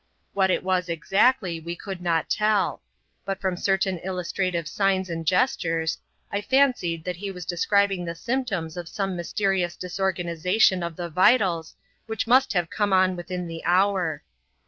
What 0.33 0.49
it 0.49 0.63
was, 0.63 0.89
exactly, 0.89 1.59
we 1.59 1.75
could 1.75 2.01
not 2.01 2.27
tell; 2.27 2.81
but 3.23 3.39
from 3.39 3.55
certain 3.55 3.99
illustrative 3.99 4.67
signs 4.67 5.11
and 5.11 5.27
gestures, 5.27 5.99
I 6.31 6.41
fancied 6.41 7.03
that 7.03 7.17
he 7.17 7.29
was 7.29 7.45
describing 7.45 8.05
the 8.05 8.15
symptoms 8.15 8.77
of 8.77 8.89
some 8.89 9.15
mysterious 9.15 9.75
disorganisation 9.75 10.81
of 10.81 10.95
the 10.95 11.07
vitals, 11.11 11.75
which 12.07 12.25
must 12.25 12.53
have 12.53 12.71
come 12.71 12.91
on 12.93 13.15
within 13.15 13.45
the 13.45 13.63
hour. 13.63 14.23